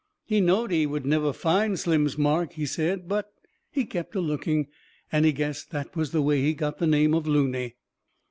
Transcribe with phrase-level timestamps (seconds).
[0.25, 3.27] He knowed he would never find Slim's mark, he said, but
[3.69, 4.67] he kept a looking,
[5.11, 7.75] and he guessed that was the way he got the name of Looney.